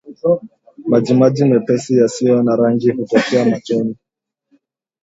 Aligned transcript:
Majimaji 0.87 1.45
mepesi 1.45 1.93
yasiyo 1.97 2.43
na 2.43 2.55
rangi 2.55 2.93
kutokea 2.93 3.45
machoni 3.45 3.95